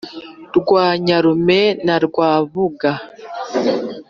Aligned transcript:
rwa 0.57 0.85
nyarume 1.05 1.61
na 1.85 1.95
rwabunga, 2.05 2.91